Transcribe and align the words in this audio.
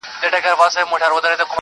o 0.03 0.03
چي 0.25 0.29
پکي 0.31 0.49
روح 0.49 0.59
نُور 0.59 0.69
سي، 0.71 0.77
چي 0.77 0.83
پکي 0.83 0.93
وژاړي 0.93 1.37
ډېر. 1.37 1.47